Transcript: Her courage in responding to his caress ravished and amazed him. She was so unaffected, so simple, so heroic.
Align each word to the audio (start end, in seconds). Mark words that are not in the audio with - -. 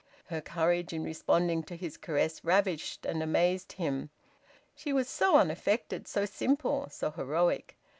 Her 0.29 0.41
courage 0.41 0.93
in 0.93 1.03
responding 1.03 1.61
to 1.65 1.75
his 1.77 1.95
caress 1.95 2.43
ravished 2.43 3.05
and 3.05 3.21
amazed 3.21 3.73
him. 3.73 4.09
She 4.73 4.91
was 4.91 5.07
so 5.07 5.35
unaffected, 5.35 6.07
so 6.07 6.25
simple, 6.25 6.87
so 6.89 7.11
heroic. 7.11 7.77